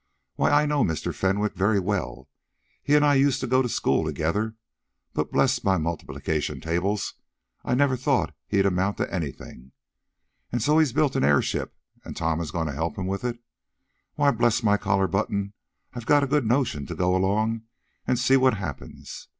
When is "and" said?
2.95-3.05, 10.51-10.59, 12.03-12.17, 18.07-18.17